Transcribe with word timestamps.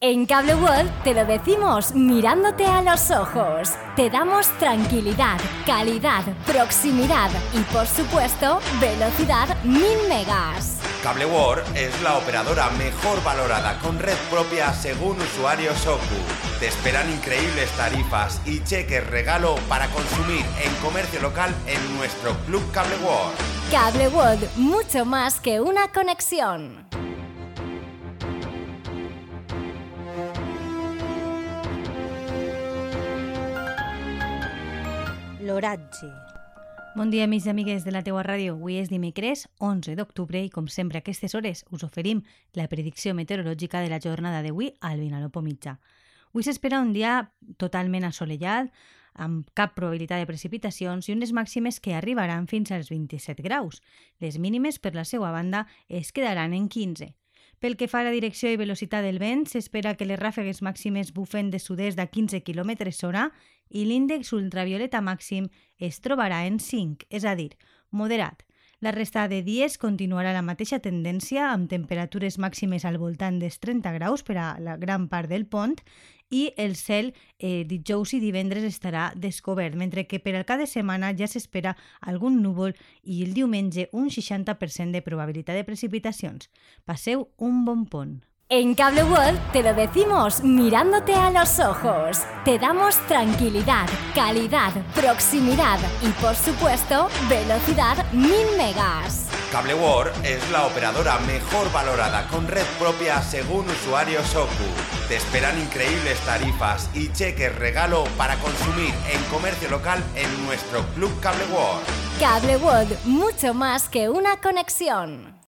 En 0.00 0.26
Cable 0.26 0.54
World 0.54 1.02
te 1.02 1.12
lo 1.12 1.24
decimos 1.24 1.92
mirándote 1.92 2.64
a 2.64 2.82
los 2.82 3.10
ojos. 3.10 3.72
Te 3.96 4.08
damos 4.08 4.46
tranquilidad, 4.58 5.40
calidad, 5.66 6.22
proximidad 6.46 7.28
y 7.52 7.62
por 7.72 7.84
supuesto 7.84 8.60
velocidad 8.80 9.60
1000 9.64 9.82
megas. 10.08 10.78
Cable 11.02 11.26
World 11.26 11.76
es 11.76 12.00
la 12.02 12.16
operadora 12.16 12.70
mejor 12.78 13.20
valorada 13.24 13.76
con 13.80 13.98
red 13.98 14.16
propia 14.30 14.72
según 14.72 15.20
usuarios 15.20 15.76
Soku. 15.78 15.98
Te 16.60 16.68
esperan 16.68 17.10
increíbles 17.10 17.68
tarifas 17.72 18.40
y 18.46 18.62
cheques 18.62 19.04
regalo 19.04 19.56
para 19.68 19.88
consumir 19.88 20.46
en 20.62 20.72
comercio 20.76 21.20
local 21.20 21.52
en 21.66 21.96
nuestro 21.96 22.36
Club 22.46 22.62
Cable 22.70 22.98
World. 22.98 23.36
Cable 23.72 24.08
World, 24.10 24.48
mucho 24.58 25.04
más 25.04 25.40
que 25.40 25.60
una 25.60 25.88
conexión. 25.88 26.86
L'oratge. 35.58 36.06
Bon 36.94 37.10
dia, 37.10 37.24
amics 37.26 37.48
i 37.48 37.50
amigues 37.50 37.82
de 37.82 37.90
la 37.90 38.04
teua 38.06 38.22
ràdio. 38.22 38.52
Avui 38.54 38.76
és 38.78 38.92
dimecres, 38.92 39.48
11 39.58 39.96
d'octubre, 39.98 40.38
i 40.38 40.52
com 40.54 40.68
sempre 40.70 41.00
a 41.00 41.02
aquestes 41.02 41.34
hores 41.34 41.64
us 41.74 41.82
oferim 41.82 42.20
la 42.54 42.68
predicció 42.70 43.10
meteorològica 43.18 43.80
de 43.82 43.90
la 43.90 43.98
jornada 43.98 44.44
d'avui 44.44 44.70
al 44.86 45.02
Vinalopó 45.02 45.42
mitjà. 45.42 45.74
Avui 46.30 46.46
s'espera 46.46 46.78
un 46.78 46.92
dia 46.94 47.32
totalment 47.58 48.06
assolellat, 48.06 48.70
amb 49.18 49.50
cap 49.58 49.74
probabilitat 49.74 50.22
de 50.22 50.30
precipitacions 50.30 51.10
i 51.10 51.16
unes 51.16 51.34
màximes 51.34 51.82
que 51.82 51.98
arribaran 51.98 52.46
fins 52.46 52.70
als 52.70 52.94
27 52.94 53.42
graus. 53.42 53.82
Les 54.22 54.38
mínimes, 54.38 54.78
per 54.78 54.94
la 54.94 55.02
seva 55.02 55.32
banda, 55.34 55.66
es 55.88 56.14
quedaran 56.14 56.54
en 56.54 56.68
15. 56.70 57.16
Pel 57.58 57.74
que 57.74 57.88
fa 57.90 58.04
a 58.04 58.06
la 58.06 58.14
direcció 58.14 58.52
i 58.54 58.56
velocitat 58.60 59.02
del 59.02 59.18
vent, 59.18 59.48
s'espera 59.50 59.96
que 59.98 60.06
les 60.06 60.20
ràfegues 60.20 60.62
màximes 60.62 61.10
bufen 61.10 61.50
de 61.50 61.58
sud-est 61.58 61.98
a 61.98 62.06
15 62.06 62.44
km 62.46 62.92
hora 63.02 63.32
i 63.70 63.84
l'índex 63.84 64.32
ultravioleta 64.32 65.00
màxim 65.00 65.48
es 65.78 66.00
trobarà 66.00 66.44
en 66.46 66.58
5, 66.60 67.08
és 67.10 67.24
a 67.24 67.34
dir, 67.38 67.52
moderat. 67.90 68.44
La 68.80 68.92
resta 68.92 69.26
de 69.26 69.40
dies 69.42 69.74
continuarà 69.82 70.30
la 70.30 70.44
mateixa 70.46 70.78
tendència 70.78 71.48
amb 71.50 71.66
temperatures 71.66 72.36
màximes 72.38 72.84
al 72.86 73.00
voltant 73.02 73.40
dels 73.42 73.58
30 73.58 73.90
graus 73.96 74.22
per 74.22 74.36
a 74.38 74.52
la 74.62 74.76
gran 74.78 75.08
part 75.10 75.26
del 75.32 75.48
pont 75.50 75.74
i 76.30 76.52
el 76.56 76.76
cel 76.78 77.10
eh, 77.38 77.64
dijous 77.66 78.14
i 78.14 78.20
divendres 78.22 78.62
estarà 78.68 79.08
descobert, 79.16 79.74
mentre 79.74 80.06
que 80.06 80.20
per 80.22 80.36
al 80.36 80.46
cap 80.46 80.62
de 80.62 80.70
setmana 80.70 81.10
ja 81.18 81.26
s'espera 81.26 81.74
algun 82.00 82.38
núvol 82.44 82.76
i 83.02 83.24
el 83.26 83.34
diumenge 83.34 83.88
un 83.90 84.14
60% 84.14 84.94
de 84.94 85.02
probabilitat 85.02 85.58
de 85.58 85.66
precipitacions. 85.66 86.46
Passeu 86.84 87.32
un 87.38 87.64
bon 87.66 87.86
pont. 87.90 88.27
En 88.50 88.74
Cable 88.74 89.04
World 89.04 89.52
te 89.52 89.62
lo 89.62 89.74
decimos 89.74 90.42
mirándote 90.42 91.12
a 91.12 91.30
los 91.30 91.58
ojos. 91.58 92.20
Te 92.46 92.58
damos 92.58 92.96
tranquilidad, 93.06 93.86
calidad, 94.14 94.72
proximidad 94.94 95.78
y 96.00 96.08
por 96.12 96.34
supuesto 96.34 97.10
velocidad 97.28 98.10
1000 98.10 98.30
megas. 98.56 99.26
Cable 99.52 99.74
World 99.74 100.24
es 100.24 100.50
la 100.50 100.64
operadora 100.66 101.18
mejor 101.26 101.70
valorada 101.72 102.26
con 102.28 102.48
red 102.48 102.64
propia 102.78 103.20
según 103.20 103.68
usuarios 103.68 104.26
Soku. 104.28 104.48
Te 105.08 105.16
esperan 105.16 105.60
increíbles 105.60 106.18
tarifas 106.20 106.88
y 106.94 107.12
cheques 107.12 107.54
regalo 107.54 108.04
para 108.16 108.36
consumir 108.36 108.94
en 109.12 109.22
comercio 109.24 109.68
local 109.68 110.02
en 110.16 110.46
nuestro 110.46 110.86
Club 110.94 111.12
Cable 111.20 111.44
World. 111.52 111.84
Cable 112.18 112.56
World, 112.56 112.98
mucho 113.04 113.52
más 113.52 113.90
que 113.90 114.08
una 114.08 114.40
conexión. 114.40 115.37